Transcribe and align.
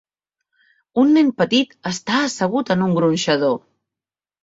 Un 1.01 1.13
nen 1.17 1.29
petit 1.43 1.77
està 1.91 2.19
assegut 2.31 2.75
en 2.79 2.85
un 2.89 3.01
gronxador. 3.01 3.59